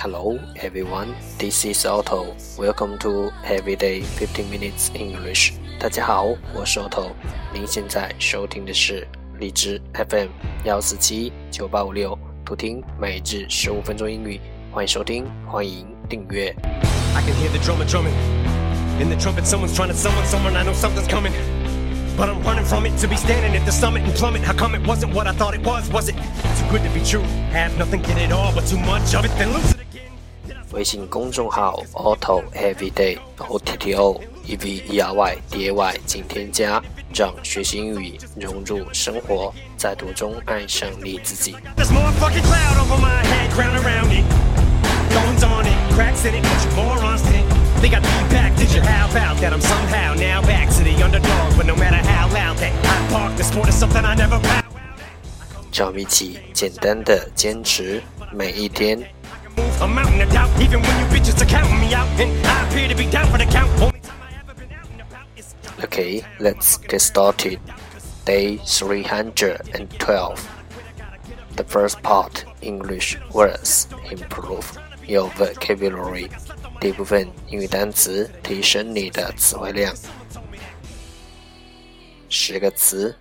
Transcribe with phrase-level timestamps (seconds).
[0.00, 2.34] Hello everyone, this is Otto.
[2.58, 5.52] Welcome to Everyday 15 Minutes English.
[5.78, 7.10] 大家好，我是 Otto。
[7.52, 9.06] 您现在收听的是
[9.38, 10.28] 荔枝 FM
[10.64, 14.40] 幺四七九八五六，图听每日十五分钟英语。
[14.72, 16.54] 欢迎收听，欢迎订阅。
[17.14, 18.14] I can hear the drummer drumming.
[19.00, 20.56] In the trumpet, someone's trying to summon someone.
[20.56, 21.32] I know something's coming.
[22.16, 24.42] But I'm running from it to be standing at the summit and plummet.
[24.42, 25.90] How come it wasn't what I thought it was?
[25.90, 27.20] Was it too good to be true?
[27.52, 29.79] Have nothing, get it all, but too much of it, then lose it.
[30.73, 36.81] 微信公众号 Auto Everyday O T T O E V E R Y D A Y，请添加，
[37.13, 41.57] 让学习英语融入生活，在途中爱上你自己。
[55.73, 58.99] 让我们一起简单的坚持每一天。
[59.80, 62.06] a mountain of doubt, even when you bitches are counting me out.
[62.20, 63.94] And I appear to be down for the count.
[65.84, 67.60] Okay, let's get started.
[68.24, 70.50] Day 312.
[71.54, 76.28] The first part English words improve your vocabulary.
[76.80, 79.94] 第一部分英语单词提升你的词汇量。
[82.28, 83.16] 十个词：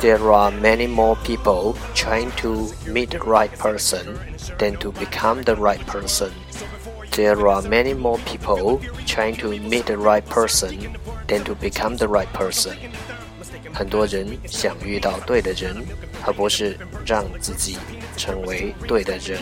[0.00, 4.18] there are many more people trying to meet the right person
[4.58, 6.30] than to become the right person.
[7.12, 10.96] There are many more people trying to meet the right person
[11.26, 12.76] than to become the right person.
[13.72, 15.84] 很多人想遇到对的人，
[16.24, 16.76] 而不是
[17.06, 17.78] 让自己
[18.16, 19.40] 成为对的人。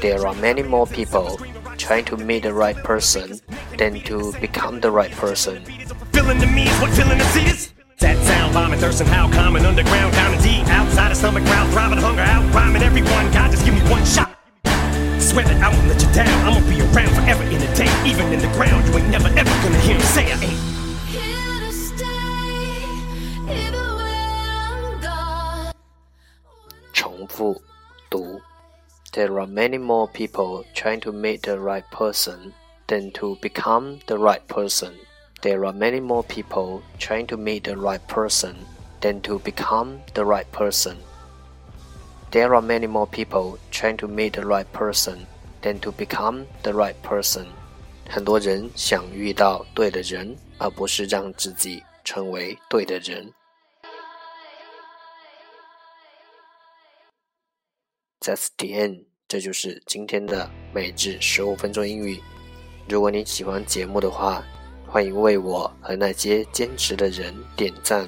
[0.00, 1.38] There are many more people
[1.76, 3.40] trying to meet the right person
[3.76, 5.62] than to become the right person.
[8.83, 11.99] That sound, bombing, thirsting, how common, underground, down and deep, outside of stomach, ground, thriving,
[11.99, 13.31] hunger, out, rhyming everyone.
[13.31, 14.35] God, just give me one shot.
[15.21, 16.27] Swear that I won't let you down.
[16.45, 18.85] I'm gonna be around forever in the day, even in the ground.
[18.87, 20.73] You ain't never ever gonna hear me say I ain't.
[29.13, 32.53] There are many more people trying to meet the right person
[32.87, 34.95] than to become the right person.
[35.41, 38.65] There are many more people trying to meet the right person
[39.03, 40.95] than to become the right person.
[42.31, 45.27] There are many more people trying to meet the right person
[45.61, 47.45] than to become the right person.
[48.09, 53.33] 很多人想遇到对的人，而不是让自己成为对的人。
[58.21, 59.05] That's the end。
[59.27, 62.21] 这就是今天的每日十五分钟英语。
[62.87, 64.43] 如果你喜欢节目的话，
[64.87, 68.07] 欢迎为我和那些坚持的人点赞，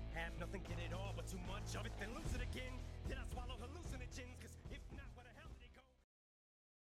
[0.21, 2.80] Have nothing, get it all, but too much of it, then lose it again.